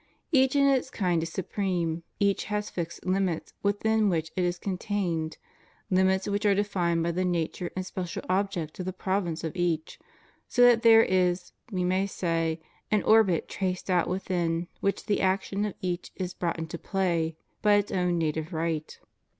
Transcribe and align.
Each 0.31 0.55
in 0.55 0.65
its 0.65 0.89
kind 0.89 1.21
is 1.21 1.29
supreme, 1.31 2.01
each 2.19 2.45
has 2.45 2.71
fixed 2.71 3.05
limits 3.05 3.53
within 3.61 4.09
which 4.09 4.31
it 4.35 4.43
is 4.43 4.57
contained, 4.57 5.37
limits 5.91 6.27
which 6.27 6.43
are 6.43 6.55
defined 6.55 7.03
by 7.03 7.11
the 7.11 7.23
nature 7.23 7.69
and 7.75 7.85
special 7.85 8.23
object 8.27 8.79
of 8.79 8.87
the 8.87 8.93
prov 8.93 9.27
ince 9.27 9.43
of 9.43 9.55
each, 9.55 9.99
so 10.47 10.63
that 10.63 10.81
there 10.81 11.03
is, 11.03 11.51
we 11.71 11.83
may 11.83 12.07
say, 12.07 12.59
an 12.89 13.03
orbit 13.03 13.47
traced 13.47 13.91
out 13.91 14.07
within 14.07 14.67
which 14.79 15.05
the 15.05 15.21
action 15.21 15.65
of 15.65 15.75
each 15.83 16.11
is 16.15 16.33
brought 16.33 16.57
into 16.57 16.79
play 16.79 17.37
by 17.61 17.73
its 17.75 17.91
own 17.91 18.17
native 18.17 18.53
right. 18.53 18.99